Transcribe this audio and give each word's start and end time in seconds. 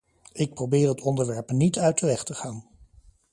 Ik 0.33 0.53
probeer 0.53 0.89
het 0.89 1.01
onderwerp 1.01 1.49
niet 1.51 1.77
uit 1.79 1.99
de 1.99 2.05
weg 2.05 2.23
te 2.23 2.33
gaan. 2.33 2.67